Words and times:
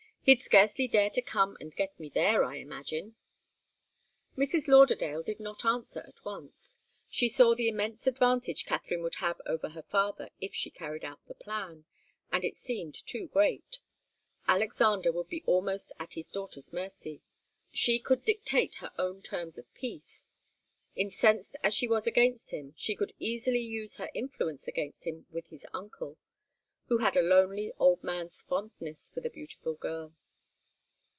He'd 0.23 0.39
scarcely 0.39 0.87
dare 0.87 1.09
to 1.09 1.21
come 1.23 1.57
and 1.59 1.75
get 1.75 1.99
me 1.99 2.07
there, 2.07 2.43
I 2.43 2.57
imagine." 2.57 3.15
Mrs. 4.37 4.67
Lauderdale 4.67 5.23
did 5.23 5.39
not 5.39 5.65
answer 5.65 6.01
at 6.07 6.23
once. 6.23 6.77
She 7.09 7.27
saw 7.27 7.55
the 7.55 7.67
immense 7.67 8.05
advantage 8.05 8.67
Katharine 8.67 9.01
would 9.01 9.15
have 9.15 9.41
over 9.47 9.69
her 9.69 9.81
father 9.81 10.29
if 10.39 10.53
she 10.53 10.69
carried 10.69 11.03
out 11.03 11.25
the 11.27 11.33
plan, 11.33 11.85
and 12.31 12.45
it 12.45 12.55
seemed 12.55 13.03
too 13.07 13.29
great. 13.29 13.79
Alexander 14.47 15.11
would 15.11 15.27
be 15.27 15.41
almost 15.47 15.91
at 15.99 16.13
his 16.13 16.29
daughter's 16.29 16.71
mercy. 16.71 17.23
She 17.71 17.97
could 17.97 18.23
dictate 18.23 18.75
her 18.75 18.91
own 18.99 19.23
terms 19.23 19.57
of 19.57 19.73
peace. 19.73 20.27
Incensed 20.95 21.55
as 21.63 21.73
she 21.73 21.87
was 21.87 22.05
against 22.05 22.51
him, 22.51 22.75
she 22.77 22.95
could 22.95 23.13
easily 23.17 23.59
use 23.61 23.95
her 23.95 24.11
influence 24.13 24.67
against 24.67 25.03
him 25.05 25.25
with 25.31 25.47
his 25.47 25.65
uncle, 25.73 26.19
who 26.87 26.97
had 26.97 27.15
a 27.15 27.21
lonely 27.21 27.71
old 27.79 28.03
man's 28.03 28.41
fondness 28.41 29.09
for 29.09 29.21
the 29.21 29.29
beautiful 29.29 29.75
girl. 29.75 30.13